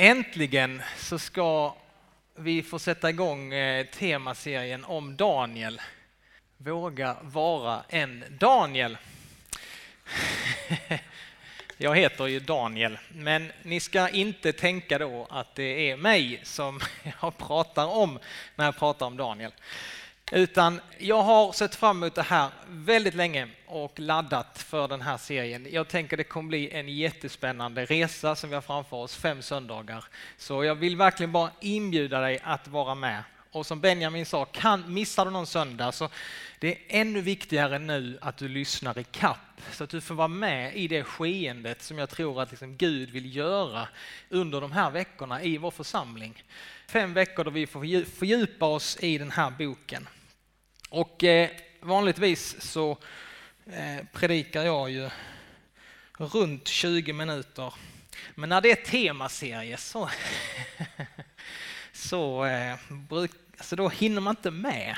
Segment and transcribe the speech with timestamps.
[0.00, 1.74] Äntligen så ska
[2.34, 5.80] vi få sätta igång eh, temaserien om Daniel.
[6.56, 8.98] Våga vara en Daniel.
[11.76, 16.80] Jag heter ju Daniel, men ni ska inte tänka då att det är mig som
[17.20, 18.18] jag pratar om
[18.54, 19.52] när jag pratar om Daniel.
[20.32, 25.16] Utan jag har sett fram emot det här väldigt länge och laddat för den här
[25.16, 25.66] serien.
[25.70, 30.04] Jag tänker det kommer bli en jättespännande resa som vi har framför oss, fem söndagar.
[30.38, 33.22] Så jag vill verkligen bara inbjuda dig att vara med.
[33.50, 36.08] Och som Benjamin sa, kan, missar du någon söndag så
[36.58, 40.28] det är ännu viktigare nu att du lyssnar i kapp så att du får vara
[40.28, 43.88] med i det skeendet som jag tror att liksom Gud vill göra
[44.28, 46.42] under de här veckorna i vår församling.
[46.86, 50.08] Fem veckor då vi får fördjupa oss i den här boken.
[50.88, 52.98] Och eh, vanligtvis så
[53.66, 55.10] eh, predikar jag ju
[56.18, 57.74] runt 20 minuter.
[58.34, 60.10] Men när det är temaserie så,
[61.92, 64.96] så, eh, bruk, alltså då hinner man inte med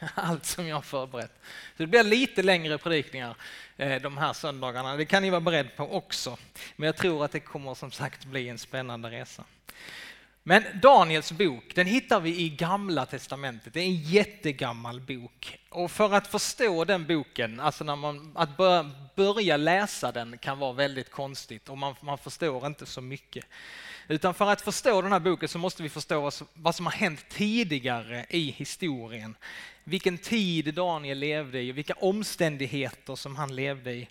[0.14, 1.32] allt som jag har förberett.
[1.76, 3.36] Så det blir lite längre predikningar
[3.76, 4.96] eh, de här söndagarna.
[4.96, 6.38] Det kan ni vara beredda på också.
[6.76, 9.44] Men jag tror att det kommer som sagt bli en spännande resa.
[10.48, 13.74] Men Daniels bok, den hittar vi i Gamla Testamentet.
[13.74, 15.58] Det är en jättegammal bok.
[15.68, 20.58] Och för att förstå den boken, alltså när man, att börja, börja läsa den kan
[20.58, 23.44] vara väldigt konstigt och man, man förstår inte så mycket.
[24.08, 26.86] Utan för att förstå den här boken så måste vi förstå vad som, vad som
[26.86, 29.36] har hänt tidigare i historien.
[29.84, 34.08] Vilken tid Daniel levde i och vilka omständigheter som han levde i.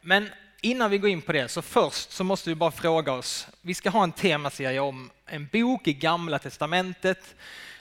[0.00, 0.28] Men
[0.64, 3.48] innan vi går in på det, så först så måste vi bara fråga oss.
[3.60, 7.34] Vi ska ha en temaserie om en bok i Gamla Testamentet.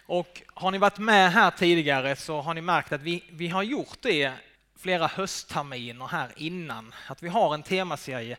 [0.05, 3.63] Och har ni varit med här tidigare så har ni märkt att vi, vi har
[3.63, 4.31] gjort det
[4.79, 6.93] flera höstterminer här innan.
[7.07, 8.37] Att vi har en temaserie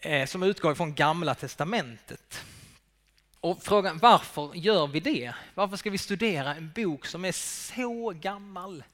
[0.00, 2.44] eh, som utgår från Gamla Testamentet.
[3.40, 5.34] Och frågan varför gör vi det?
[5.54, 8.84] Varför ska vi studera en bok som är så gammal?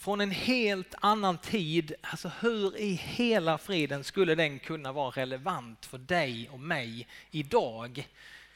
[0.00, 1.92] Från en helt annan tid.
[2.00, 8.08] Alltså hur i hela friden skulle den kunna vara relevant för dig och mig idag?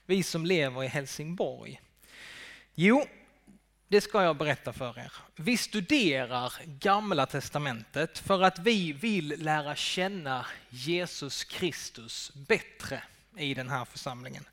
[0.06, 1.80] Vi som lever i Helsingborg.
[2.74, 3.06] Jo,
[3.88, 5.12] det ska jag berätta för er.
[5.36, 13.02] Vi studerar Gamla Testamentet för att vi vill lära känna Jesus Kristus bättre
[13.36, 14.44] i den här församlingen.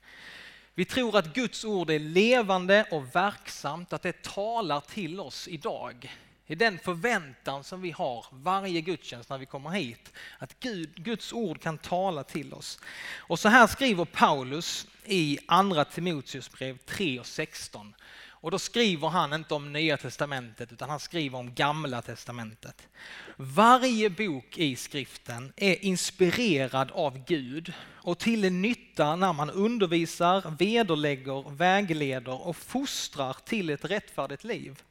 [0.75, 6.09] Vi tror att Guds ord är levande och verksamt, att det talar till oss idag
[6.51, 10.13] det är den förväntan som vi har varje gudstjänst när vi kommer hit.
[10.37, 12.79] Att Gud, Guds ord kan tala till oss.
[13.17, 17.95] Och så här skriver Paulus i andra Timoteus brev 3 och 16.
[18.27, 22.87] Och då skriver han inte om Nya Testamentet utan han skriver om Gamla Testamentet.
[23.35, 31.49] Varje bok i skriften är inspirerad av Gud och till nytta när man undervisar, vederlägger,
[31.49, 34.81] vägleder och fostrar till ett rättfärdigt liv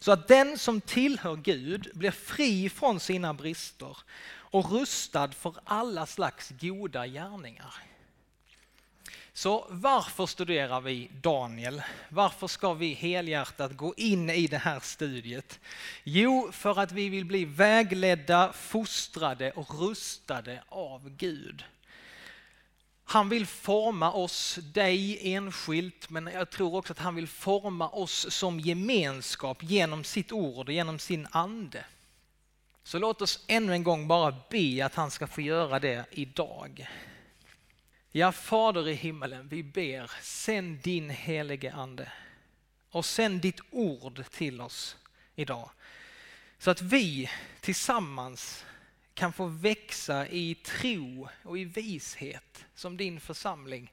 [0.00, 3.96] så att den som tillhör Gud blir fri från sina brister
[4.30, 7.74] och rustad för alla slags goda gärningar.
[9.32, 11.82] Så varför studerar vi Daniel?
[12.08, 15.60] Varför ska vi helhjärtat gå in i det här studiet?
[16.04, 21.64] Jo, för att vi vill bli vägledda, fostrade och rustade av Gud.
[23.10, 28.26] Han vill forma oss, dig enskilt, men jag tror också att han vill forma oss
[28.30, 31.84] som gemenskap genom sitt ord och genom sin ande.
[32.82, 36.88] Så låt oss ännu en gång bara be att han ska få göra det idag.
[38.10, 42.12] Ja, Fader i himmelen, vi ber, sänd din helige ande
[42.90, 44.96] och sänd ditt ord till oss
[45.34, 45.70] idag.
[46.58, 48.64] Så att vi tillsammans
[49.20, 53.92] kan få växa i tro och i vishet som din församling.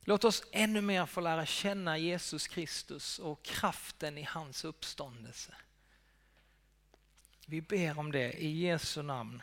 [0.00, 5.54] Låt oss ännu mer få lära känna Jesus Kristus och kraften i hans uppståndelse.
[7.46, 9.42] Vi ber om det i Jesu namn.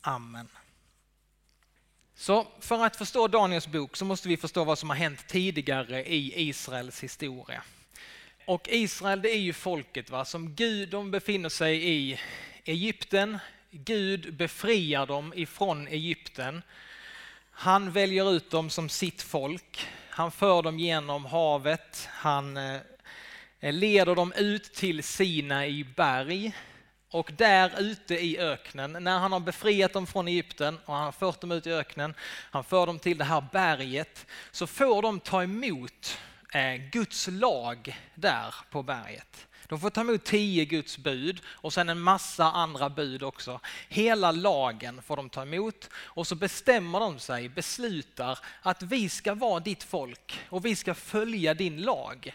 [0.00, 0.48] Amen.
[2.14, 6.04] Så för att förstå Daniels bok så måste vi förstå vad som har hänt tidigare
[6.04, 7.62] i Israels historia.
[8.46, 12.20] Och Israel det är ju folket va, som Gud, de befinner sig i
[12.64, 13.38] Egypten,
[13.74, 16.62] Gud befriar dem ifrån Egypten.
[17.50, 19.86] Han väljer ut dem som sitt folk.
[20.10, 22.08] Han för dem genom havet.
[22.12, 22.80] Han eh,
[23.60, 26.56] leder dem ut till Sina i berg.
[27.10, 31.12] Och där ute i öknen, när han har befriat dem från Egypten och han har
[31.12, 32.14] fört dem ut i öknen,
[32.50, 36.18] han för dem till det här berget, så får de ta emot
[36.54, 39.46] eh, Guds lag där på berget.
[39.72, 43.60] De får ta emot tio Guds bud och sen en massa andra bud också.
[43.88, 49.34] Hela lagen får de ta emot och så bestämmer de sig, beslutar att vi ska
[49.34, 52.34] vara ditt folk och vi ska följa din lag.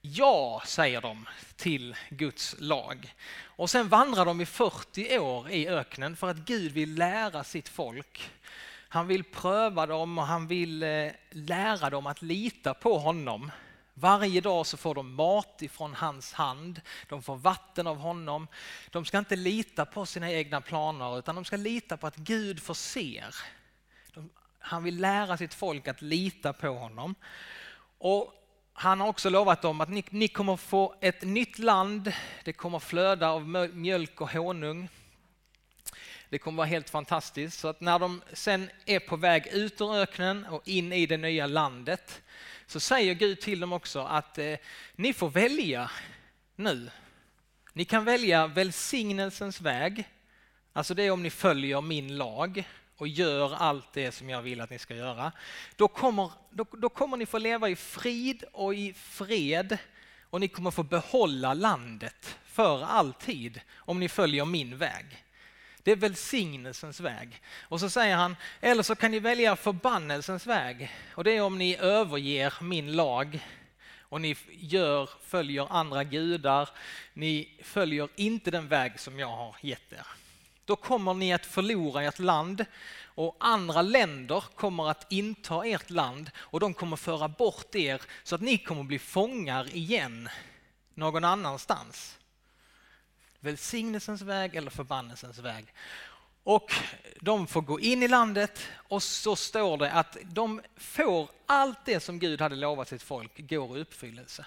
[0.00, 3.14] Ja, säger de till Guds lag.
[3.44, 7.68] Och sen vandrar de i 40 år i öknen för att Gud vill lära sitt
[7.68, 8.30] folk.
[8.88, 13.50] Han vill pröva dem och han vill eh, lära dem att lita på honom.
[13.94, 18.46] Varje dag så får de mat ifrån hans hand, de får vatten av honom.
[18.90, 22.60] De ska inte lita på sina egna planer utan de ska lita på att Gud
[22.60, 23.34] förser.
[24.58, 27.14] Han vill lära sitt folk att lita på honom.
[27.98, 28.34] Och
[28.72, 32.12] han har också lovat dem att ni, ni kommer få ett nytt land,
[32.44, 34.88] det kommer flöda av mjölk och honung.
[36.28, 37.58] Det kommer vara helt fantastiskt.
[37.58, 41.16] Så att när de sen är på väg ut ur öknen och in i det
[41.16, 42.22] nya landet
[42.72, 44.54] så säger Gud till dem också att eh,
[44.96, 45.90] ni får välja
[46.56, 46.90] nu.
[47.72, 50.04] Ni kan välja välsignelsens väg,
[50.72, 52.64] alltså det är om ni följer min lag
[52.96, 55.32] och gör allt det som jag vill att ni ska göra.
[55.76, 59.78] Då kommer, då, då kommer ni få leva i frid och i fred
[60.22, 65.24] och ni kommer få behålla landet för alltid om ni följer min väg.
[65.82, 67.42] Det är välsignelsens väg.
[67.60, 70.90] Och så säger han, eller så kan ni välja förbannelsens väg.
[71.14, 73.46] Och det är om ni överger min lag
[74.00, 76.68] och ni gör, följer andra gudar.
[77.12, 80.06] Ni följer inte den väg som jag har gett er.
[80.64, 82.64] Då kommer ni att förlora ert land
[83.04, 88.34] och andra länder kommer att inta ert land och de kommer föra bort er så
[88.34, 90.28] att ni kommer bli fångar igen
[90.94, 92.18] någon annanstans
[93.42, 95.66] välsignelsens väg eller förbannelsens väg.
[96.44, 96.72] Och
[97.20, 102.00] de får gå in i landet och så står det att de får allt det
[102.00, 104.46] som Gud hade lovat sitt folk går i uppfyllelse.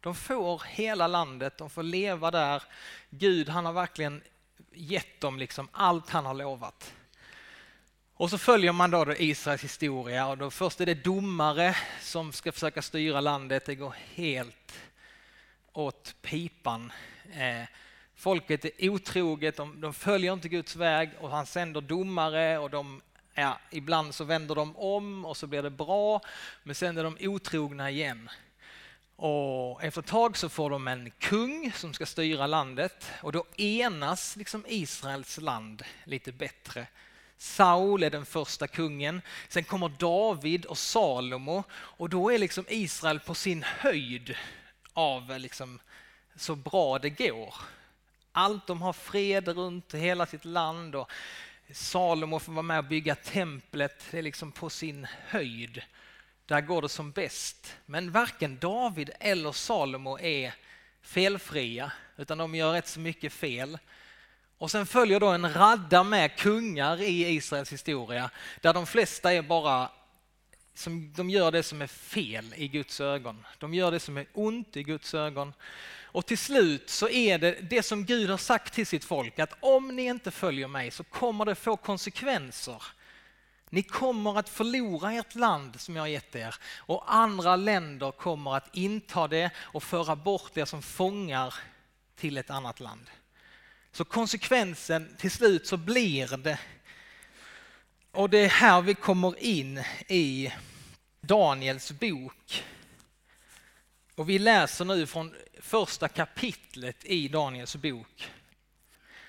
[0.00, 2.62] De får hela landet, de får leva där.
[3.10, 4.22] Gud han har verkligen
[4.72, 6.94] gett dem liksom allt han har lovat.
[8.14, 12.32] Och så följer man då, då Israels historia och då först är det domare som
[12.32, 13.66] ska försöka styra landet.
[13.66, 14.80] Det går helt
[15.72, 16.92] åt pipan.
[17.32, 17.64] Eh,
[18.20, 23.02] Folket är otroget, de, de följer inte Guds väg och han sänder domare och de
[23.34, 26.20] ja, ibland så vänder de om och så blir det bra,
[26.62, 28.30] men sen är de otrogna igen.
[29.16, 33.44] Och efter ett tag så får de en kung som ska styra landet och då
[33.56, 36.86] enas liksom Israels land lite bättre.
[37.36, 43.20] Saul är den första kungen, sen kommer David och Salomo och då är liksom Israel
[43.20, 44.34] på sin höjd
[44.92, 45.80] av liksom
[46.36, 47.54] så bra det går
[48.32, 51.10] allt, de har fred runt hela sitt land och
[51.72, 55.82] Salomo får vara med och bygga templet, det är liksom på sin höjd.
[56.46, 57.76] Där går det som bäst.
[57.86, 60.54] Men varken David eller Salomo är
[61.02, 63.78] felfria, utan de gör rätt så mycket fel.
[64.58, 68.30] Och sen följer då en radda med kungar i Israels historia,
[68.60, 69.90] där de flesta är bara
[70.74, 73.46] som, de gör det som är fel i Guds ögon.
[73.58, 75.52] De gör det som är ont i Guds ögon.
[76.12, 79.54] Och till slut så är det det som Gud har sagt till sitt folk att
[79.60, 82.82] om ni inte följer mig så kommer det få konsekvenser.
[83.70, 88.56] Ni kommer att förlora ert land som jag har gett er och andra länder kommer
[88.56, 91.54] att inta det och föra bort er som fångar
[92.16, 93.10] till ett annat land.
[93.92, 96.58] Så konsekvensen till slut så blir det
[98.12, 100.52] och det är här vi kommer in i
[101.20, 102.64] Daniels bok.
[104.20, 108.30] Och vi läser nu från första kapitlet i Daniels bok.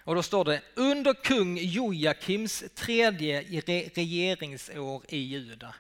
[0.04, 3.42] Och då står det under kung Jojakims tredje
[3.96, 5.76] regeringsår i Juda.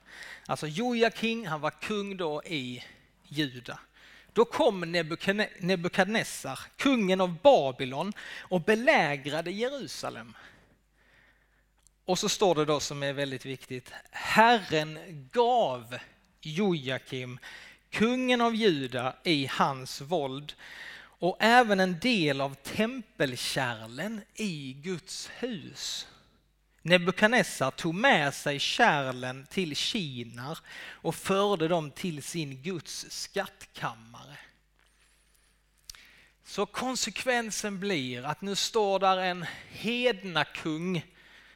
[0.45, 2.83] Alltså Jojakim, han var kung då i
[3.27, 3.79] Juda.
[4.33, 4.79] Då kom
[5.59, 10.33] Nebukadnessar, kungen av Babylon och belägrade Jerusalem.
[12.05, 14.99] Och så står det då som är väldigt viktigt, Herren
[15.31, 15.97] gav
[16.41, 17.39] Jojakim
[17.91, 20.53] kungen av Juda i hans våld
[21.21, 26.07] och även en del av tempelkärlen i Guds hus.
[26.81, 30.57] Nebukadnessar tog med sig kärlen till Kina
[30.89, 34.37] och förde dem till sin Guds skattkammare.
[36.43, 41.05] Så konsekvensen blir att nu står där en hednakung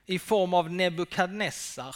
[0.06, 1.96] i form av Nebukadnessar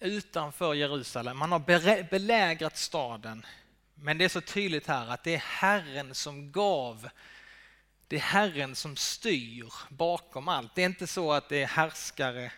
[0.00, 1.38] utanför Jerusalem.
[1.38, 3.46] Man har belägrat staden.
[3.94, 7.08] Men det är så tydligt här att det är Herren som gav.
[8.08, 10.74] Det är Herren som styr bakom allt.
[10.74, 12.52] Det är inte så att det är härskare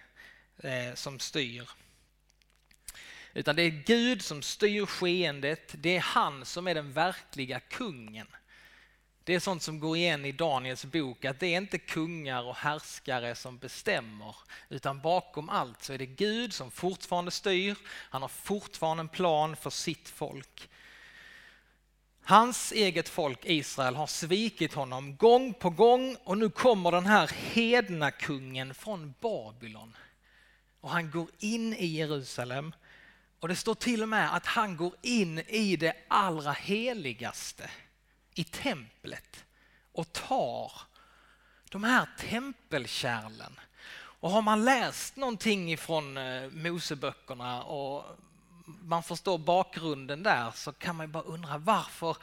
[0.58, 1.68] eh, som styr.
[3.34, 5.74] Utan det är Gud som styr skeendet.
[5.78, 8.26] Det är han som är den verkliga kungen.
[9.26, 12.56] Det är sånt som går igen i Daniels bok, att det är inte kungar och
[12.56, 14.36] härskare som bestämmer,
[14.68, 17.76] utan bakom allt så är det Gud som fortfarande styr.
[17.88, 20.68] Han har fortfarande en plan för sitt folk.
[22.22, 27.30] Hans eget folk Israel har svikit honom gång på gång och nu kommer den här
[27.34, 29.96] hedna kungen från Babylon.
[30.80, 32.72] Och han går in i Jerusalem
[33.40, 37.70] och det står till och med att han går in i det allra heligaste,
[38.38, 39.44] i templet
[39.92, 40.72] och tar
[41.70, 43.60] de här tempelkärlen.
[43.96, 48.04] Och har man läst någonting ifrån eh, Moseböckerna och
[48.66, 52.16] man förstår bakgrunden där så kan man bara undra varför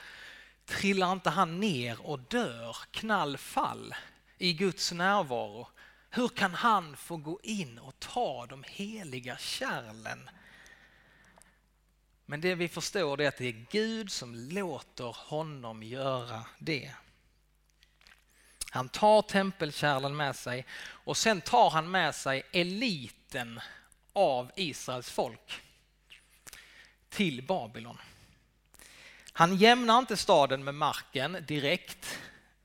[0.65, 3.95] trillar inte han ner och dör knallfall
[4.37, 5.67] i Guds närvaro?
[6.09, 10.29] Hur kan han få gå in och ta de heliga kärlen?
[12.25, 16.91] Men det vi förstår är att det är Gud som låter honom göra det.
[18.69, 23.59] Han tar tempelkärlen med sig och sen tar han med sig eliten
[24.13, 25.61] av Israels folk
[27.09, 27.97] till Babylon.
[29.33, 32.19] Han jämnar inte staden med marken direkt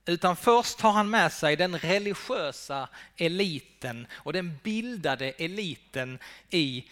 [0.07, 6.19] utan först tar han med sig den religiösa eliten och den bildade eliten
[6.50, 6.91] i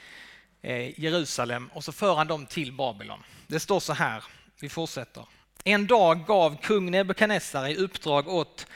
[0.62, 3.22] Eh, Jerusalem och så för han dem till Babylon.
[3.46, 4.24] Det står så här,
[4.60, 5.24] vi fortsätter.
[5.64, 8.66] En dag gav kung Nebukadnessar i uppdrag åt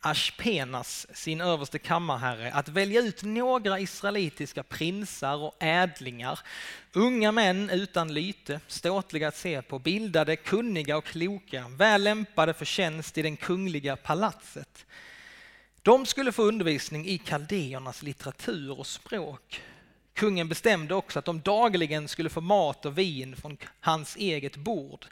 [0.00, 6.38] Ashpenas, sin överste kammarherre, att välja ut några israelitiska prinsar och ädlingar,
[6.92, 12.64] unga män utan lyte, ståtliga att se på, bildade, kunniga och kloka, väl lämpade för
[12.64, 14.86] tjänst i den kungliga palatset.
[15.82, 19.62] De skulle få undervisning i kaldéernas litteratur och språk.
[20.14, 25.06] Kungen bestämde också att de dagligen skulle få mat och vin från hans eget bord.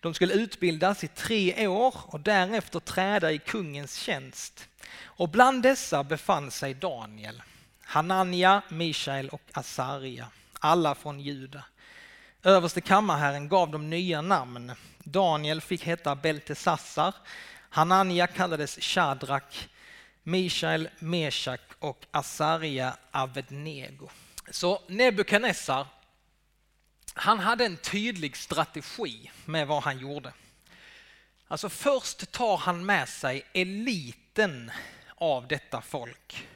[0.00, 4.68] De skulle utbildas i tre år och därefter träda i kungens tjänst.
[5.02, 7.42] Och bland dessa befann sig Daniel,
[7.84, 10.26] Hanania, Mishael och Asaria,
[10.60, 11.64] alla från Juda.
[12.42, 14.72] Överste kammarherren gav dem nya namn.
[14.98, 17.14] Daniel fick heta Beltesassar,
[17.70, 19.68] Hanania kallades Shadrak,
[20.22, 24.08] Mishael Meshak och Asaria Avednego.
[24.50, 25.86] Så Nebukadnessar
[27.14, 30.32] han hade en tydlig strategi med vad han gjorde.
[31.48, 34.70] Alltså först tar han med sig eliten
[35.16, 36.48] av detta folk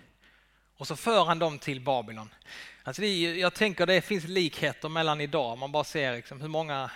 [0.77, 2.35] och så för han dem till Babylon.
[2.83, 6.91] Alltså det, jag tänker det finns likheter mellan idag, man bara ser liksom hur många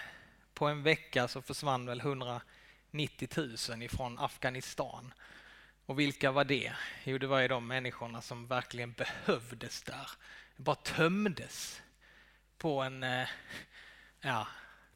[0.55, 3.29] på en vecka så försvann väl 190
[3.71, 5.15] 000 ifrån Afghanistan.
[5.87, 6.73] Och vilka var det?
[7.05, 10.11] Jo, det var ju de människorna som verkligen behövdes där.
[10.63, 11.83] Bara tömdes
[12.59, 13.29] på en, eh,
[14.21, 14.47] ja,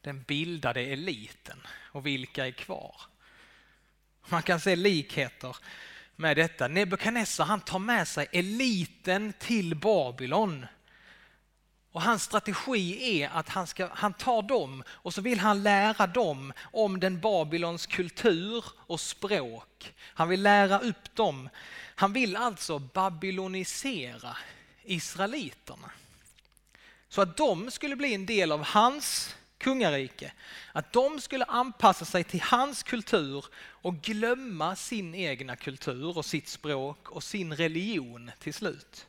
[0.01, 3.01] den bildade eliten och vilka är kvar?
[4.29, 5.57] Man kan se likheter
[6.15, 6.67] med detta.
[6.67, 10.65] Nebukadnessar han tar med sig eliten till Babylon.
[11.91, 16.07] Och hans strategi är att han, ska, han tar dem och så vill han lära
[16.07, 19.93] dem om den Babylons kultur och språk.
[19.99, 21.49] Han vill lära upp dem.
[21.95, 24.37] Han vill alltså babylonisera
[24.87, 25.91] israeliterna.
[27.09, 30.33] Så att de skulle bli en del av hans kungarike.
[30.71, 36.47] Att de skulle anpassa sig till hans kultur och glömma sin egna kultur och sitt
[36.47, 39.07] språk och sin religion till slut.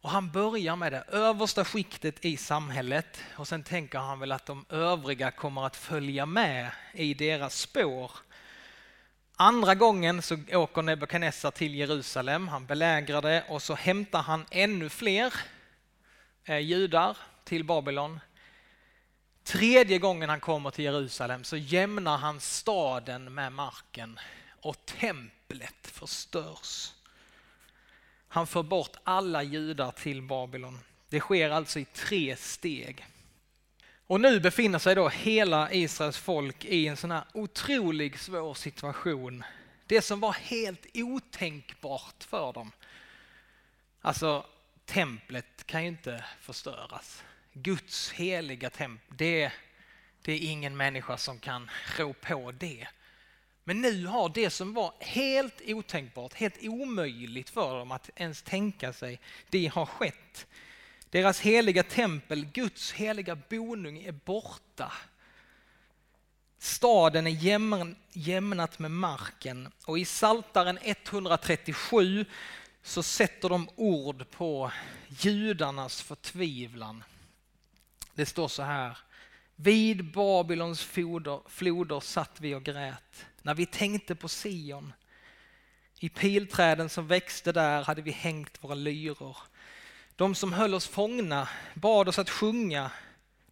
[0.00, 4.46] Och han börjar med det översta skiktet i samhället och sen tänker han väl att
[4.46, 8.10] de övriga kommer att följa med i deras spår.
[9.36, 14.88] Andra gången så åker Nebukadnessar till Jerusalem, han belägrar det och så hämtar han ännu
[14.88, 15.34] fler
[16.44, 18.20] eh, judar till Babylon.
[19.44, 24.18] Tredje gången han kommer till Jerusalem så jämnar han staden med marken
[24.60, 26.92] och templet förstörs.
[28.28, 30.78] Han för bort alla judar till Babylon.
[31.08, 33.06] Det sker alltså i tre steg.
[34.12, 39.44] Och nu befinner sig då hela Israels folk i en sån här otroligt svår situation.
[39.86, 42.72] Det som var helt otänkbart för dem.
[44.00, 44.46] Alltså
[44.84, 47.24] templet kan ju inte förstöras.
[47.52, 49.52] Guds heliga tempel, det,
[50.22, 52.88] det är ingen människa som kan rå på det.
[53.64, 58.92] Men nu har det som var helt otänkbart, helt omöjligt för dem att ens tänka
[58.92, 60.46] sig, det har skett.
[61.12, 64.92] Deras heliga tempel, Guds heliga boning är borta.
[66.58, 72.24] Staden är jämn, jämnat med marken och i Saltaren 137
[72.82, 74.72] så sätter de ord på
[75.08, 77.04] judarnas förtvivlan.
[78.14, 78.98] Det står så här
[79.56, 84.92] Vid Babylons floder, floder satt vi och grät när vi tänkte på Sion.
[86.00, 89.36] I pilträden som växte där hade vi hängt våra lyror.
[90.16, 92.90] De som höll oss fångna bad oss att sjunga.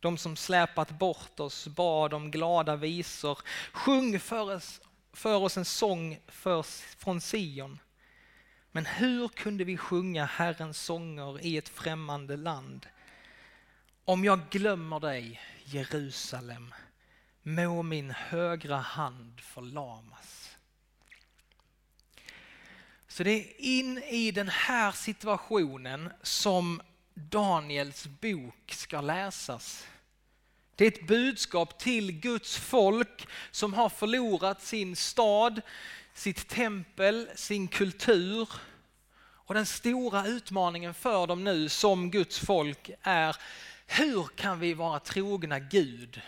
[0.00, 3.38] De som släpat bort oss bad om glada visor.
[3.73, 4.81] Sjung för oss,
[5.12, 6.62] för oss en sång för,
[6.99, 7.79] från Sion.
[8.73, 12.87] Men hur kunde vi sjunga Herrens sånger i ett främmande land?
[14.05, 16.75] Om jag glömmer dig, Jerusalem,
[17.43, 20.39] må min högra hand förlamas.
[23.11, 26.83] Så det är in i den här situationen som
[27.14, 29.87] Daniels bok ska läsas.
[30.76, 35.61] Det är ett budskap till Guds folk som har förlorat sin stad,
[36.14, 38.49] sitt tempel, sin kultur.
[39.21, 43.37] Och den stora utmaningen för dem nu som Guds folk är
[43.87, 46.21] hur kan vi vara trogna Gud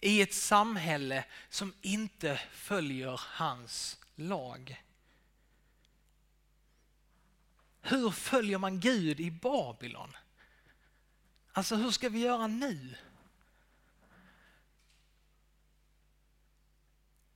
[0.00, 4.82] i ett samhälle som inte följer hans lag?
[7.82, 10.16] Hur följer man Gud i Babylon?
[11.52, 12.96] Alltså hur ska vi göra nu?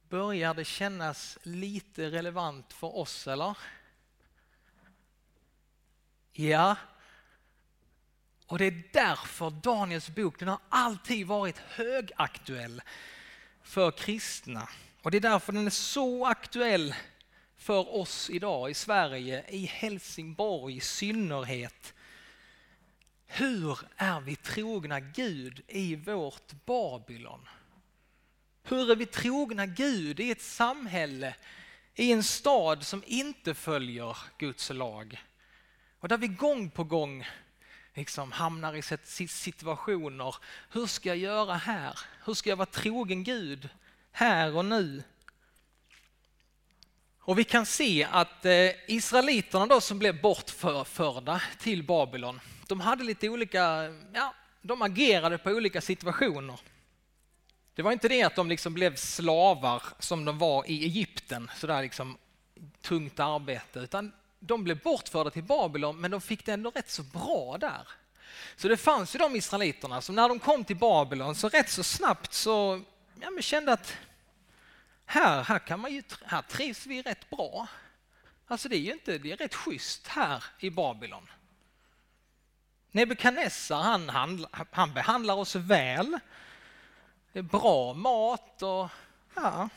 [0.09, 3.59] Börjar det kännas lite relevant för oss eller?
[6.33, 6.77] Ja,
[8.47, 12.83] och det är därför Daniels bok, den har alltid varit högaktuell
[13.63, 14.69] för kristna.
[15.03, 16.95] Och det är därför den är så aktuell
[17.67, 21.95] för oss idag i Sverige, i Helsingborg i synnerhet.
[23.27, 27.49] Hur är vi trogna Gud i vårt Babylon?
[28.63, 31.35] Hur är vi trogna Gud i ett samhälle,
[31.95, 35.25] i en stad som inte följer Guds lag?
[36.01, 37.27] Och där vi gång på gång
[37.95, 38.83] liksom hamnar i
[39.29, 40.37] situationer.
[40.71, 41.99] Hur ska jag göra här?
[42.25, 43.69] Hur ska jag vara trogen Gud
[44.13, 45.03] här och nu?
[47.27, 53.05] Och vi kan se att eh, israeliterna då som blev bortförda till Babylon, de hade
[53.05, 56.61] lite olika, ja, de agerade på olika situationer.
[57.75, 61.83] Det var inte det att de liksom blev slavar som de var i Egypten, sådär
[61.83, 62.17] liksom
[62.81, 67.03] tungt arbete, utan de blev bortförda till Babylon men de fick det ändå rätt så
[67.03, 67.89] bra där.
[68.57, 71.83] Så det fanns ju de israeliterna som när de kom till Babylon så rätt så
[71.83, 72.81] snabbt så
[73.21, 73.97] ja, men kände att
[75.07, 77.67] här, här, kan man ju, här trivs vi rätt bra.
[78.47, 81.31] Alltså det är ju inte, det är rätt schysst här i Babylon.
[82.91, 86.19] Nebukadnessar han, han, han behandlar oss väl.
[87.33, 88.89] Det är bra mat och
[89.35, 89.69] ja,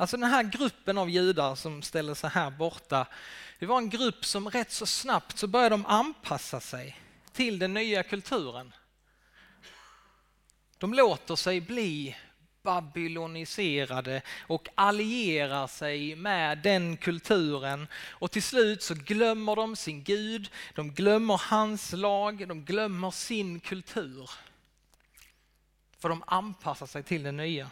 [0.00, 3.06] Alltså den här gruppen av judar som ställer sig här borta,
[3.58, 7.00] det var en grupp som rätt så snabbt så började de anpassa sig
[7.32, 8.74] till den nya kulturen.
[10.78, 12.16] De låter sig bli
[12.68, 20.50] babyloniserade och allierar sig med den kulturen och till slut så glömmer de sin Gud,
[20.74, 24.30] de glömmer hans lag, de glömmer sin kultur.
[25.98, 27.70] För de anpassar sig till det nya.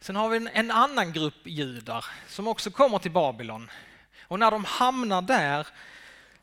[0.00, 3.70] Sen har vi en, en annan grupp judar som också kommer till Babylon.
[4.22, 5.66] Och när de hamnar där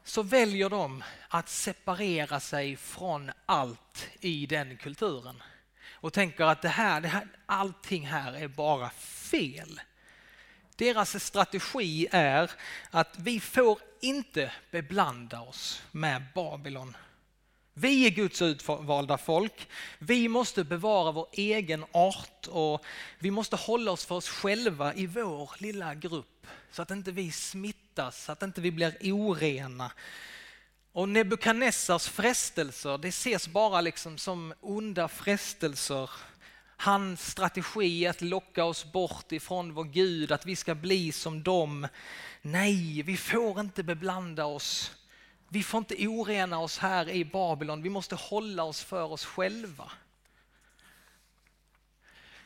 [0.03, 5.43] så väljer de att separera sig från allt i den kulturen.
[6.01, 9.81] Och tänker att det här, det här, allting här är bara fel.
[10.75, 12.51] Deras strategi är
[12.91, 16.95] att vi får inte beblanda oss med Babylon
[17.79, 19.69] vi är Guds utvalda folk.
[19.99, 22.85] Vi måste bevara vår egen art och
[23.19, 27.31] vi måste hålla oss för oss själva i vår lilla grupp så att inte vi
[27.31, 29.91] smittas, så att inte vi blir orena.
[30.99, 36.09] Och Nebukadnessars frestelser, det ses bara liksom som onda frestelser.
[36.77, 41.87] Hans strategi att locka oss bort ifrån vår Gud, att vi ska bli som dem.
[42.41, 44.91] Nej, vi får inte beblanda oss
[45.49, 49.91] vi får inte orena oss här i Babylon, vi måste hålla oss för oss själva.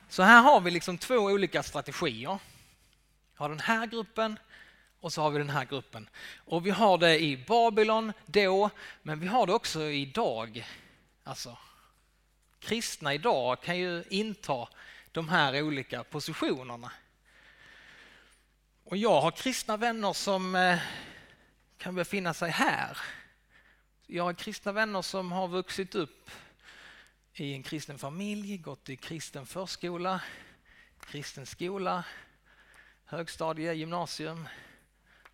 [0.10, 2.40] Så här har vi liksom två olika strategier.
[3.32, 4.40] Vi har den här gruppen
[5.04, 6.10] och så har vi den här gruppen.
[6.38, 8.70] Och vi har det i Babylon då,
[9.02, 10.68] men vi har det också idag.
[11.24, 11.58] Alltså,
[12.60, 14.68] kristna idag kan ju inta
[15.12, 16.92] de här olika positionerna.
[18.84, 20.80] Och jag har kristna vänner som eh,
[21.78, 22.98] kan befinna sig här.
[24.08, 26.30] Jag har kristna vänner som har vuxit upp
[27.34, 30.22] i en kristen familj, gått i kristen förskola,
[31.00, 32.04] kristen skola,
[33.06, 34.48] högstadie, gymnasium,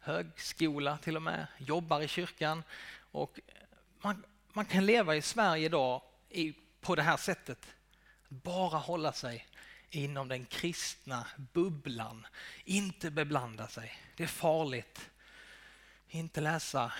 [0.09, 2.63] högskola till och med, jobbar i kyrkan.
[3.11, 3.39] Och
[4.01, 7.67] man, man kan leva i Sverige idag i, på det här sättet.
[8.27, 9.47] Bara hålla sig
[9.89, 12.27] inom den kristna bubblan.
[12.65, 13.97] Inte beblanda sig.
[14.15, 15.09] Det är farligt.
[16.07, 16.93] Inte läsa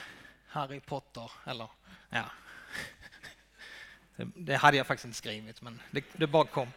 [0.48, 1.70] Harry Potter eller
[2.10, 2.26] ja.
[4.36, 6.72] Det hade jag faktiskt inte skrivit men det, det bara kom.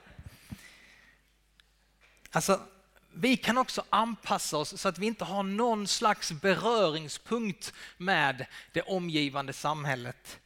[2.31, 2.67] Alltså,
[3.15, 8.83] vi kan också anpassa oss så att vi inte har någon slags beröringspunkt med det
[8.83, 10.41] omgivande samhället.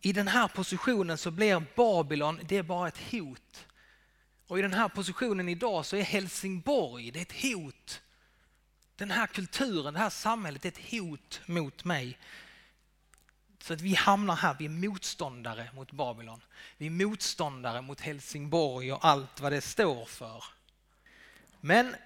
[0.00, 3.66] I den här positionen så blir Babylon det är bara ett hot.
[4.46, 8.00] Och i den här positionen idag så är Helsingborg det är ett hot.
[8.96, 12.18] Den här kulturen, det här samhället är ett hot mot mig.
[13.58, 16.40] Så att vi hamnar här, vi är motståndare mot Babylon.
[16.76, 20.44] Vi är motståndare mot Helsingborg och allt vad det står för.
[21.66, 21.96] Men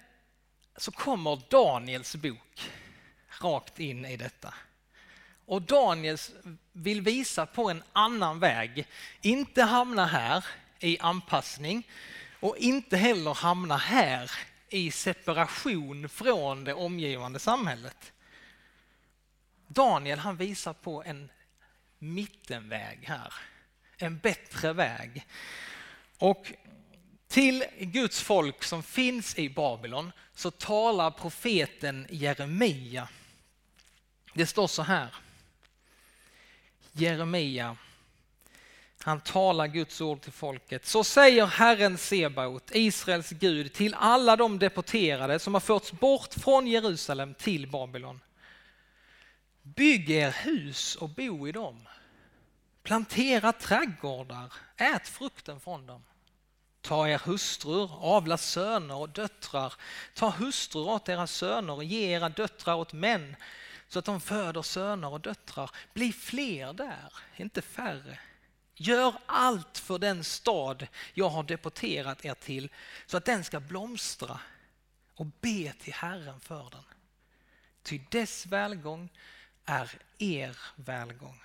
[0.77, 2.71] så kommer Daniels bok
[3.41, 4.53] rakt in i detta.
[5.45, 6.17] Och Daniel
[6.71, 8.87] vill visa på en annan väg.
[9.21, 10.45] Inte hamna här
[10.79, 11.87] i anpassning
[12.39, 14.31] och inte heller hamna här
[14.69, 18.13] i separation från det omgivande samhället.
[19.67, 21.31] Daniel han visar på en
[21.97, 23.33] mittenväg här.
[23.97, 25.27] En bättre väg.
[26.17, 26.53] Och
[27.29, 33.07] till Guds folk som finns i Babylon så talar profeten Jeremia.
[34.33, 35.15] Det står så här.
[36.91, 37.77] Jeremia,
[39.03, 40.85] han talar Guds ord till folket.
[40.85, 46.67] Så säger Herren Sebaot, Israels Gud, till alla de deporterade som har förts bort från
[46.67, 48.19] Jerusalem till Babylon.
[49.61, 51.87] Bygg er hus och bo i dem.
[52.83, 56.03] Plantera trädgårdar, ät frukten från dem.
[56.81, 59.73] Ta er hustrur, avla söner och döttrar.
[60.13, 63.35] Ta hustrur åt era söner och ge era döttrar åt män
[63.87, 65.71] så att de föder söner och döttrar.
[65.93, 68.19] Bli fler där, inte färre.
[68.75, 72.69] Gör allt för den stad jag har deporterat er till
[73.05, 74.39] så att den ska blomstra
[75.15, 76.83] och be till Herren för den.
[77.83, 79.09] Ty dess välgång
[79.65, 81.41] är er välgång.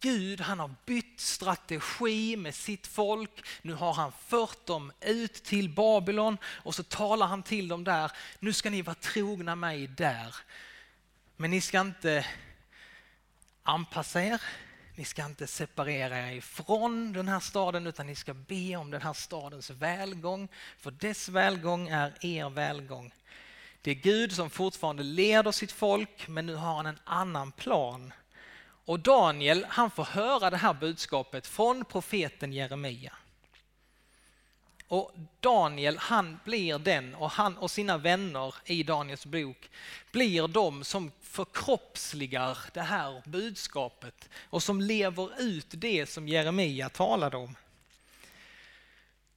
[0.00, 3.46] Gud han har bytt strategi med sitt folk.
[3.62, 8.12] Nu har han fört dem ut till Babylon och så talar han till dem där.
[8.38, 10.36] Nu ska ni vara trogna mig där.
[11.36, 12.26] Men ni ska inte
[13.62, 14.42] anpassa er.
[14.94, 19.02] Ni ska inte separera er ifrån den här staden utan ni ska be om den
[19.02, 20.48] här stadens välgång.
[20.78, 23.14] För dess välgång är er välgång.
[23.82, 28.12] Det är Gud som fortfarande leder sitt folk men nu har han en annan plan
[28.88, 33.12] och Daniel han får höra det här budskapet från profeten Jeremia.
[34.88, 39.70] Och Daniel han blir den och han och sina vänner i Daniels bok
[40.12, 47.36] blir de som förkroppsligar det här budskapet och som lever ut det som Jeremia talade
[47.36, 47.56] om.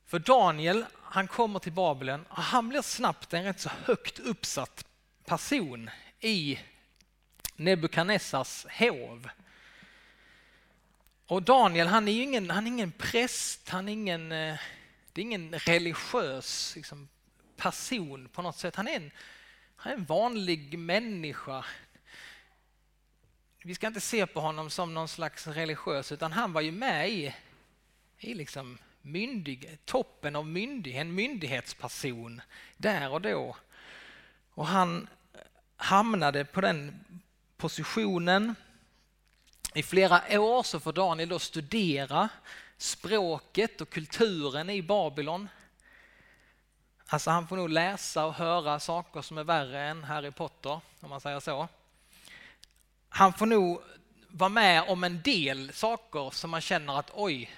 [0.06, 4.86] För Daniel han kommer till Babylon och han blir snabbt en rätt så högt uppsatt
[5.26, 6.60] person i
[7.56, 9.30] Nebukadnessars hov.
[11.32, 14.58] Och Daniel han är ju ingen, han är ingen präst, han är ingen, eh,
[15.14, 17.08] det är ingen religiös liksom,
[17.58, 18.76] person på något sätt.
[18.76, 19.12] Han är, en,
[19.76, 21.66] han är en vanlig människa.
[23.64, 27.10] Vi ska inte se på honom som någon slags religiös utan han var ju med
[27.10, 27.36] i,
[28.18, 32.42] i liksom myndig, toppen av myndighet, en myndighetsperson
[32.78, 33.56] där och då.
[34.54, 35.08] Och han
[35.76, 37.06] hamnade på den
[37.58, 38.56] positionen
[39.74, 42.30] i flera år så får Daniel då studera
[42.78, 45.50] språket och kulturen i Babylon.
[47.08, 51.10] Alltså han får nog läsa och höra saker som är värre än Harry Potter, om
[51.10, 51.68] man säger så.
[53.10, 53.82] Han får nog
[54.28, 57.52] vara med om en del saker som man känner att oj,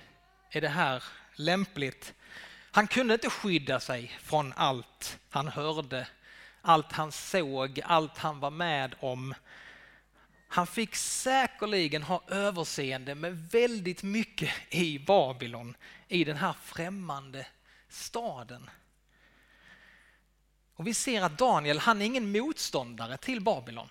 [0.49, 1.03] är det här
[1.35, 2.13] lämpligt?
[2.71, 6.07] Han kunde inte skydda sig från allt han hörde,
[6.61, 9.33] allt han såg, allt han var med om.
[10.53, 15.75] Han fick säkerligen ha överseende med väldigt mycket i Babylon,
[16.07, 17.47] i den här främmande
[17.89, 18.69] staden.
[20.75, 23.89] Och vi ser att Daniel, han är ingen motståndare till Babylon.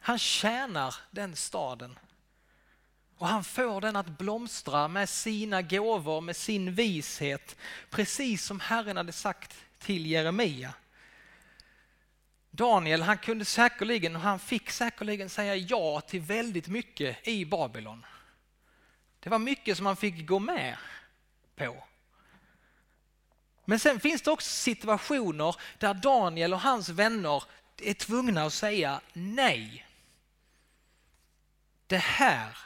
[0.00, 1.98] Han tjänar den staden.
[3.16, 7.56] Och han får den att blomstra med sina gåvor, med sin vishet,
[7.90, 10.74] precis som Herren hade sagt till Jeremia.
[12.58, 18.06] Daniel han kunde säkerligen, och han fick säkerligen säga ja till väldigt mycket i Babylon.
[19.20, 20.76] Det var mycket som han fick gå med
[21.56, 21.84] på.
[23.64, 27.42] Men sen finns det också situationer där Daniel och hans vänner
[27.82, 29.86] är tvungna att säga nej.
[31.86, 32.58] Det här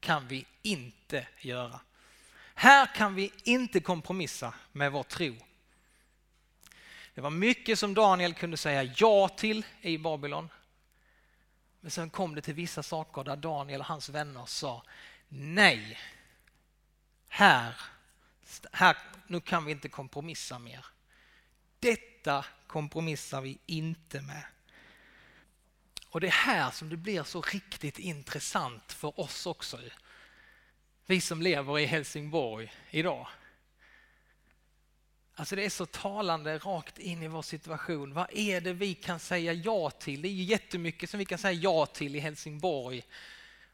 [0.00, 1.80] kan vi inte göra.
[2.54, 5.36] Här kan vi inte kompromissa med vår tro.
[7.14, 10.48] Det var mycket som Daniel kunde säga ja till i Babylon.
[11.80, 14.82] Men sen kom det till vissa saker där Daniel och hans vänner sa
[15.28, 15.98] nej.
[17.28, 17.74] Här,
[18.72, 18.96] här
[19.26, 20.86] nu kan vi inte kompromissa mer.
[21.80, 24.44] Detta kompromissar vi inte med.
[26.08, 29.80] Och det är här som det blir så riktigt intressant för oss också.
[31.06, 33.26] Vi som lever i Helsingborg idag.
[35.34, 38.14] Alltså det är så talande rakt in i vår situation.
[38.14, 40.22] Vad är det vi kan säga ja till?
[40.22, 43.02] Det är ju jättemycket som vi kan säga ja till i Helsingborg.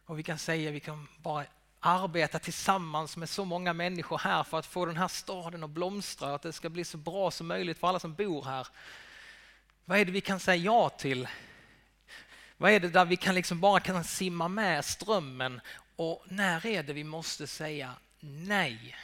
[0.05, 1.45] Och vi kan säga vi kan bara
[1.81, 6.29] arbeta tillsammans med så många människor här för att få den här staden att blomstra
[6.29, 8.67] och att det ska bli så bra som möjligt för alla som bor här.
[9.85, 11.29] Vad är det vi kan säga ja till?
[12.57, 15.61] Vad är det där vi kan liksom bara kan simma med strömmen
[15.97, 18.97] och när är det vi måste säga nej?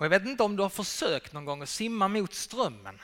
[0.00, 3.00] Och jag vet inte om du har försökt någon gång att simma mot strömmen.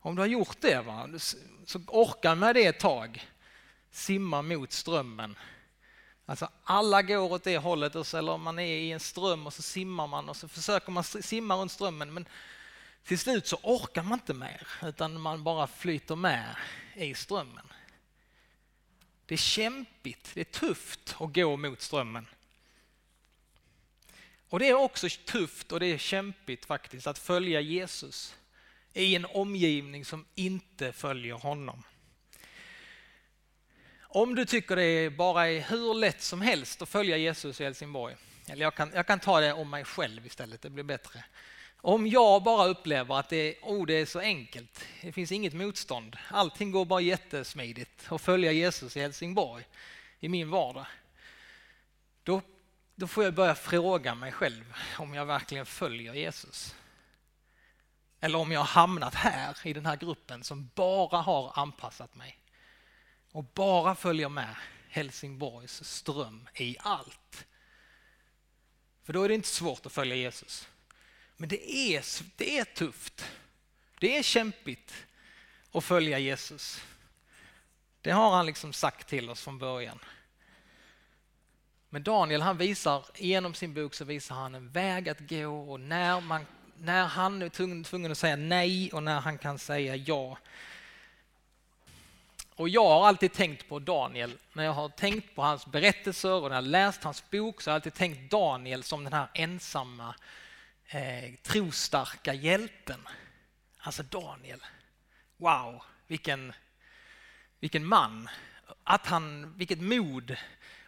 [0.00, 1.10] Om du har gjort det va?
[1.66, 3.28] så orka med det ett tag.
[3.90, 5.38] Simma mot strömmen.
[6.26, 10.06] Alltså alla går åt det hållet eller man är i en ström och så simmar
[10.06, 12.26] man och så försöker man simma runt strömmen men
[13.04, 16.56] till slut så orkar man inte mer utan man bara flyter med
[16.94, 17.66] i strömmen.
[19.26, 22.26] Det är kämpigt, det är tufft att gå mot strömmen.
[24.54, 28.36] Och det är också tufft och det är kämpigt faktiskt att följa Jesus
[28.92, 31.82] i en omgivning som inte följer honom.
[34.00, 38.16] Om du tycker det bara är hur lätt som helst att följa Jesus i Helsingborg,
[38.48, 41.24] eller jag kan, jag kan ta det om mig själv istället, det blir bättre.
[41.76, 46.16] Om jag bara upplever att det, oh, det är så enkelt, det finns inget motstånd,
[46.28, 49.64] allting går bara jättesmidigt att följa Jesus i Helsingborg
[50.20, 50.86] i min vardag.
[52.22, 52.42] Då,
[52.94, 56.74] då får jag börja fråga mig själv om jag verkligen följer Jesus.
[58.20, 62.38] Eller om jag har hamnat här i den här gruppen som bara har anpassat mig
[63.32, 64.54] och bara följer med
[64.88, 67.46] Helsingborgs ström i allt.
[69.04, 70.68] För då är det inte svårt att följa Jesus.
[71.36, 72.04] Men det är,
[72.36, 73.24] det är tufft.
[74.00, 74.94] Det är kämpigt
[75.72, 76.82] att följa Jesus.
[78.00, 79.98] Det har han liksom sagt till oss från början.
[81.94, 85.80] Men Daniel han visar, genom sin bok så visar han en väg att gå och
[85.80, 86.46] när, man,
[86.78, 87.48] när han är
[87.84, 90.38] tvungen, att säga nej och när han kan säga ja.
[92.54, 96.48] Och jag har alltid tänkt på Daniel, när jag har tänkt på hans berättelser och
[96.48, 100.14] när jag läst hans bok så har jag alltid tänkt Daniel som den här ensamma
[100.86, 103.08] eh, trostarka hjälten.
[103.78, 104.64] Alltså Daniel.
[105.36, 106.52] Wow, vilken,
[107.60, 108.28] vilken man.
[108.84, 110.36] Att han, vilket mod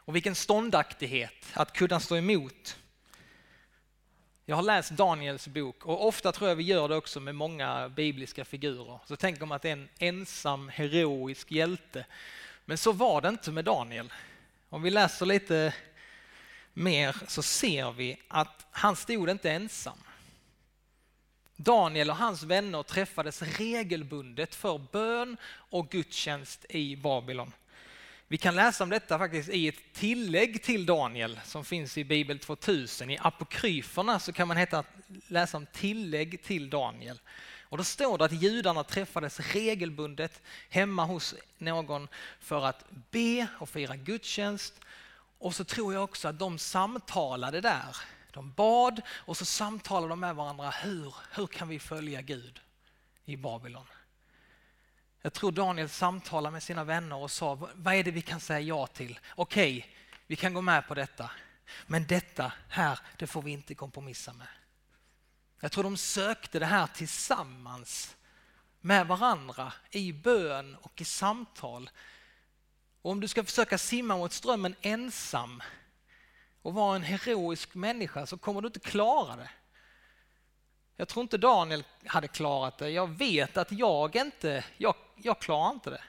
[0.07, 2.77] och vilken ståndaktighet att kunna stå emot.
[4.45, 7.89] Jag har läst Daniels bok och ofta tror jag vi gör det också med många
[7.89, 8.99] bibliska figurer.
[9.07, 12.07] Så tänker man att det är en ensam heroisk hjälte.
[12.65, 14.13] Men så var det inte med Daniel.
[14.69, 15.75] Om vi läser lite
[16.73, 19.99] mer så ser vi att han stod inte ensam.
[21.57, 27.53] Daniel och hans vänner träffades regelbundet för bön och gudstjänst i Babylon.
[28.29, 32.39] Vi kan läsa om detta faktiskt i ett tillägg till Daniel som finns i Bibel
[32.39, 33.11] 2000.
[33.11, 34.85] I apokryferna så kan man heta,
[35.29, 37.21] läsa om tillägg till Daniel.
[37.63, 42.09] Och då står det att judarna träffades regelbundet hemma hos någon
[42.41, 44.75] för att be och fira gudstjänst
[45.39, 47.97] och så tror jag också att de samtalade där.
[48.33, 50.71] De bad och så samtalade de med varandra.
[50.71, 52.61] Hur, hur kan vi följa Gud
[53.25, 53.87] i Babylon?
[55.27, 58.61] Jag tror Daniel samtalade med sina vänner och sa, vad är det vi kan säga
[58.61, 59.21] ja till?
[59.35, 59.91] Okej, okay,
[60.27, 61.31] vi kan gå med på detta.
[61.87, 64.47] Men detta här, det får vi inte kompromissa med.
[65.61, 68.17] Jag tror de sökte det här tillsammans
[68.81, 71.91] med varandra i bön och i samtal
[73.03, 75.63] och om du ska försöka simma mot strömmen ensam
[76.63, 79.51] och vara en heroisk människa så kommer du inte klara det.
[80.97, 82.91] Jag tror inte Daniel hade klarat det.
[82.91, 86.03] Jag vet att jag inte, jag, jag klarar inte det.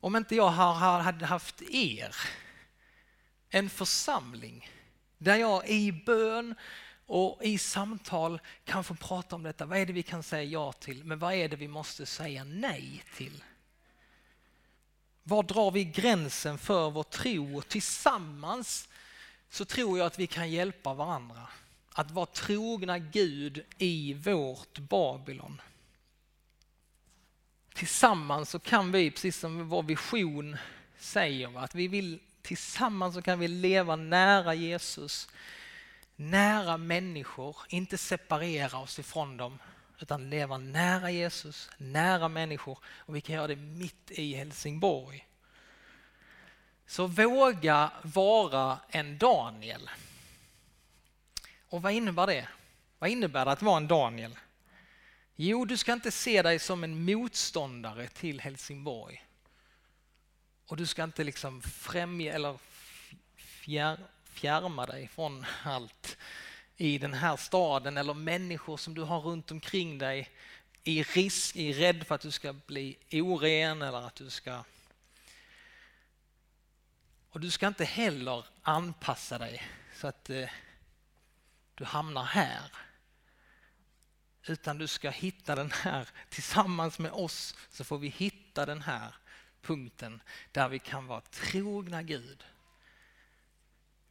[0.00, 2.16] Om inte jag hade haft er,
[3.50, 4.70] en församling
[5.18, 6.54] där jag i bön
[7.06, 9.66] och i samtal kan få prata om detta.
[9.66, 12.44] Vad är det vi kan säga ja till, men vad är det vi måste säga
[12.44, 13.44] nej till?
[15.22, 17.62] Var drar vi gränsen för vår tro?
[17.62, 18.88] Tillsammans
[19.50, 21.48] så tror jag att vi kan hjälpa varandra
[21.92, 25.60] att vara trogna Gud i vårt Babylon.
[27.74, 30.56] Tillsammans så kan vi, precis som vår vision
[30.98, 35.28] säger att vi vill tillsammans så kan vi leva nära Jesus,
[36.16, 39.58] nära människor, inte separera oss ifrån dem
[40.00, 45.26] utan leva nära Jesus, nära människor och vi kan göra det mitt i Helsingborg.
[46.86, 49.90] Så våga vara en Daniel.
[51.68, 52.48] Och vad innebär det?
[52.98, 54.38] Vad innebär det att vara en Daniel?
[55.42, 59.24] Jo, du ska inte se dig som en motståndare till Helsingborg.
[60.66, 62.58] Och du ska inte liksom främja eller
[63.36, 66.16] fjär, fjärma dig från allt
[66.76, 70.30] i den här staden eller människor som du har runt omkring dig
[70.84, 74.64] i risk, i rädd för att du ska bli oren eller att du ska...
[77.30, 79.62] Och du ska inte heller anpassa dig
[79.94, 80.50] så att eh,
[81.74, 82.89] du hamnar här.
[84.46, 89.14] Utan du ska hitta den här, tillsammans med oss så får vi hitta den här
[89.62, 90.22] punkten
[90.52, 92.44] där vi kan vara trogna Gud.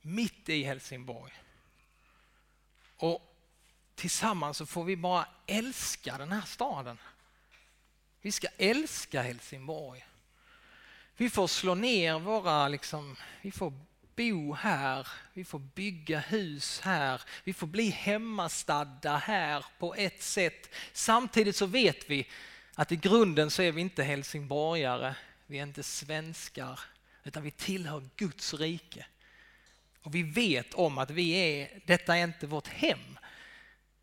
[0.01, 1.33] Mitt i Helsingborg.
[2.97, 3.35] Och
[3.95, 6.97] tillsammans så får vi bara älska den här staden.
[8.21, 10.05] Vi ska älska Helsingborg.
[11.17, 13.73] Vi får slå ner våra, liksom, vi får
[14.19, 20.75] bo här, vi får bygga hus här, vi får bli hemmastadda här på ett sätt.
[20.93, 22.27] Samtidigt så vet vi
[22.75, 25.15] att i grunden så är vi inte helsingborgare,
[25.47, 26.79] vi är inte svenskar,
[27.23, 29.05] utan vi tillhör Guds rike.
[30.01, 33.19] Och vi vet om att vi är, detta är inte vårt hem,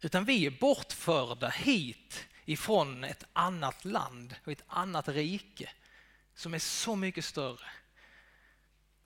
[0.00, 5.70] utan vi är bortförda hit ifrån ett annat land och ett annat rike
[6.34, 7.66] som är så mycket större,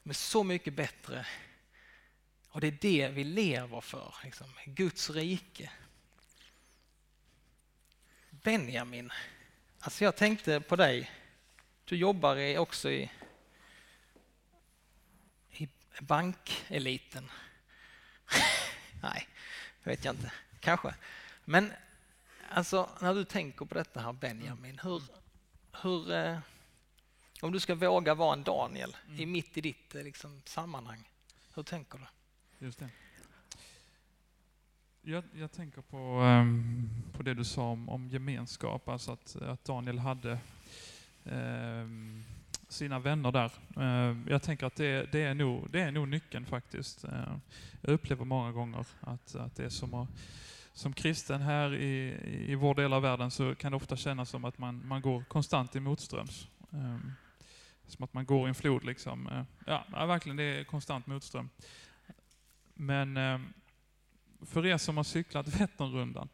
[0.03, 1.27] som är så mycket bättre.
[2.49, 4.47] Och det är det vi lever för, liksom.
[4.65, 5.71] Guds rike.
[8.31, 9.13] Benjamin,
[9.79, 11.11] alltså jag tänkte på dig.
[11.85, 13.11] Du jobbar också i
[16.01, 17.31] bankeliten.
[19.03, 19.29] Nej,
[19.83, 20.33] det vet jag inte.
[20.61, 20.95] Kanske.
[21.45, 21.73] Men
[22.49, 25.03] alltså, när du tänker på detta här Benjamin, hur,
[25.83, 26.39] hur, eh,
[27.43, 29.21] om du ska våga vara en Daniel mm.
[29.21, 31.09] i mitt i ditt eh, liksom, sammanhang,
[31.55, 32.05] hur tänker du?
[32.67, 32.89] Just det.
[35.03, 39.65] Jag, jag tänker på, um, på det du sa om, om gemenskap, alltså att, att
[39.65, 40.39] Daniel hade
[41.25, 42.25] um,
[42.69, 43.53] sina vänner där.
[43.77, 47.05] Eh, jag tänker att det, det, är, nog, det är nog nyckeln faktiskt.
[47.81, 50.09] Jag upplever många gånger att, att det är som att
[50.73, 52.17] som kristen här i,
[52.53, 55.25] i vår del av världen så kan det ofta kännas som att man, man går
[55.29, 56.49] konstant i motströms.
[57.91, 59.27] Som att man går i en flod liksom.
[59.27, 61.51] Uh, ja, verkligen, det är konstant motström.
[62.75, 63.53] Men um,
[64.47, 66.29] för er som har cyklat Vätternrundan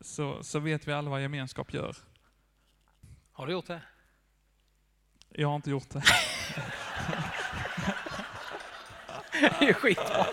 [0.00, 1.96] så, så vet vi alla vad gemenskap gör.
[3.32, 3.82] Har du gjort det?
[5.28, 6.02] Jag har inte gjort det.
[9.32, 10.26] det är skitbra.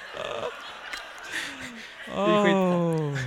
[2.05, 3.17] Det är skitbra.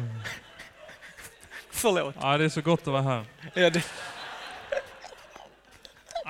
[1.71, 2.15] Förlåt.
[2.21, 3.25] Ja, det är så gott att vara här.
[3.55, 3.85] Ja, det...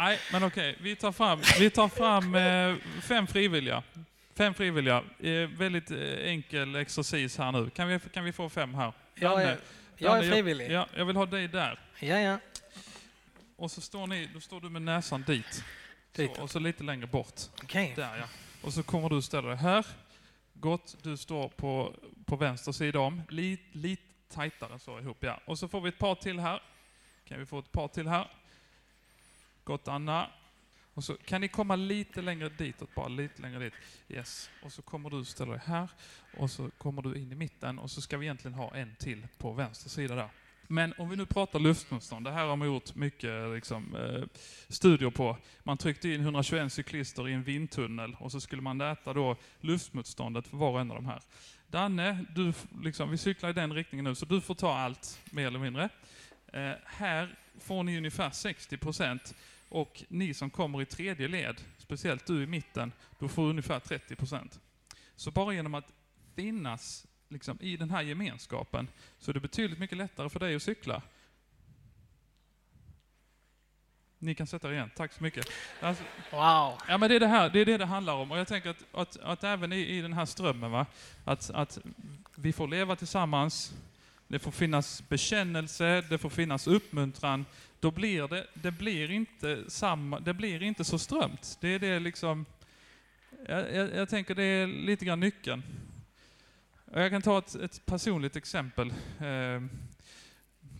[0.01, 0.77] Nej, men okej.
[0.81, 3.83] Vi tar fram, vi tar fram eh, fem frivilliga.
[4.35, 5.05] Fem frivilliga.
[5.19, 7.71] Eh, väldigt eh, enkel exercis här nu.
[7.71, 8.93] Kan vi, kan vi få fem här?
[9.15, 9.59] Jag är,
[9.97, 10.71] jag är frivillig.
[10.71, 11.81] Ja, jag vill ha dig där.
[11.99, 12.39] Ja, ja.
[13.57, 15.65] Och så står, ni, då står du med näsan dit.
[16.17, 17.41] Så, och så lite längre bort.
[17.63, 17.95] Okay.
[17.95, 18.25] Där ja.
[18.63, 19.87] Och så kommer du ställa dig här.
[20.53, 21.95] Gott, du står på,
[22.27, 23.23] på vänster sida om.
[23.29, 25.41] Lite, lite tajtare så ihop ja.
[25.45, 26.63] Och så får vi ett par till här.
[27.29, 28.29] Kan vi få ett par till här?
[29.65, 30.31] Gott Anna.
[30.95, 33.75] Och så kan ni komma lite längre ditåt bara, lite längre dit.
[34.09, 34.51] Yes.
[34.63, 35.91] Och så kommer du ställa dig här.
[36.37, 39.27] Och så kommer du in i mitten och så ska vi egentligen ha en till
[39.39, 40.31] på vänster sida där.
[40.73, 44.25] Men om vi nu pratar luftmotstånd, det här har man gjort mycket liksom, eh,
[44.69, 45.37] studier på.
[45.63, 50.49] Man tryckte in 121 cyklister i en vindtunnel och så skulle man mäta då luftmotståndet
[50.49, 51.23] för var och en av de här.
[51.67, 55.47] Danne, du, liksom, vi cyklar i den riktningen nu, så du får ta allt, mer
[55.47, 55.89] eller mindre.
[56.53, 59.35] Eh, här får ni ungefär 60 procent
[59.69, 64.17] och ni som kommer i tredje led, speciellt du i mitten, du får ungefär 30
[64.17, 64.61] procent.
[65.17, 65.93] Så bara genom att
[66.37, 70.63] finnas liksom, i den här gemenskapen så är det betydligt mycket lättare för dig att
[70.63, 71.03] cykla.
[74.19, 75.47] Ni kan sätta er igen, tack så mycket.
[75.81, 76.79] Alltså, wow!
[76.89, 78.31] Ja men det är det här, det är det det handlar om.
[78.33, 80.87] Och jag tänker att, att, att även i, i den här strömmen, va?
[81.25, 81.79] Att, att
[82.35, 83.75] vi får leva tillsammans,
[84.31, 87.47] det får finnas bekännelse, det får finnas uppmuntran.
[87.81, 91.59] Då blir det, det blir inte samma, det blir inte så strömt.
[91.61, 92.47] Det är det liksom,
[93.49, 95.63] jag, jag, jag tänker det är lite grann nyckeln.
[96.93, 98.93] Jag kan ta ett, ett personligt exempel.
[99.19, 99.63] Eh,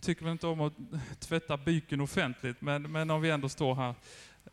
[0.01, 0.73] tycker väl inte om att
[1.19, 3.95] tvätta byken offentligt, men, men om vi ändå står här.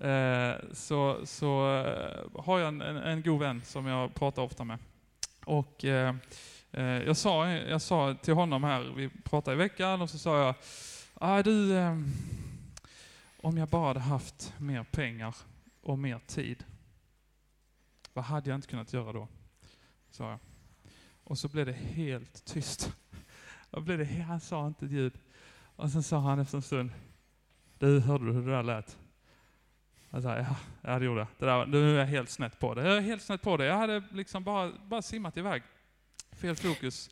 [0.09, 4.65] eh, så, så eh, har jag en, en, en god vän som jag pratar ofta
[4.65, 4.79] med.
[5.45, 6.15] Och eh,
[6.73, 10.39] Eh, jag, sa, jag sa till honom här, vi pratade i veckan, och så sa
[10.39, 10.55] jag,
[11.14, 12.12] ah, du, ehm,
[13.43, 15.35] om jag bara hade haft mer pengar
[15.83, 16.64] och mer tid,
[18.12, 19.29] vad hade jag inte kunnat göra då?
[20.11, 20.39] Sa jag.
[21.25, 22.93] Och så blev det helt tyst.
[23.71, 25.12] Då blev det, han sa inte ett ljud.
[25.77, 26.91] Och sen sa han efter en stund,
[27.79, 28.99] du, hörde du hur det där lät?
[30.11, 31.29] Jag sa, ja, ja det gjorde jag.
[31.39, 32.89] Det där, nu är jag helt snett på det.
[32.89, 33.64] Jag är helt snett på det.
[33.64, 35.62] Jag hade liksom bara, bara simmat iväg.
[36.39, 37.11] Fel fokus.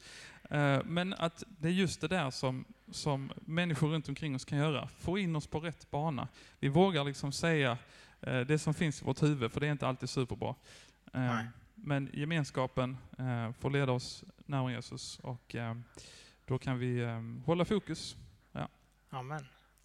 [0.51, 4.59] Eh, Men att det är just det där som, som människor runt omkring oss kan
[4.59, 4.89] göra.
[4.89, 6.29] Få in oss på rätt bana.
[6.61, 7.79] Vi vågar liksom säga
[8.21, 10.49] eh, det som finns i vårt huvud, för det är inte alltid superbra.
[10.49, 10.55] Eh,
[11.21, 11.47] Nej.
[11.75, 12.97] Men gemenskapen
[13.59, 15.57] får leda oss närmare Jesus och
[16.47, 17.07] då kan vi
[17.47, 18.17] hålla fokus.
[19.11, 19.47] Amen.